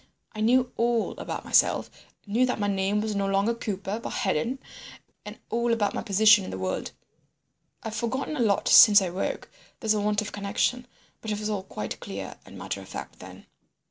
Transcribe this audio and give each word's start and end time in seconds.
I 0.33 0.41
knew 0.41 0.71
all 0.77 1.11
about 1.19 1.45
myself, 1.45 1.91
knew 2.25 2.43
that 2.47 2.59
my 2.59 2.65
name 2.65 3.01
was 3.01 3.15
no 3.15 3.27
longer 3.27 3.53
Cooper 3.53 3.99
but 3.99 4.09
Hedon, 4.09 4.57
and 5.25 5.37
all 5.51 5.71
about 5.71 5.93
my 5.93 6.01
position 6.01 6.43
in 6.43 6.49
the 6.49 6.57
world. 6.57 6.89
I've 7.83 7.93
forgotten 7.93 8.35
a 8.35 8.39
lot 8.39 8.67
since 8.67 8.99
I 8.99 9.11
woke—there's 9.11 9.93
a 9.93 10.01
want 10.01 10.23
of 10.23 10.31
connection—but 10.31 11.29
it 11.29 11.39
was 11.39 11.51
all 11.51 11.61
quite 11.61 11.99
clear 11.99 12.33
and 12.47 12.57
matter 12.57 12.81
of 12.81 12.89
fact 12.89 13.19
then." 13.19 13.45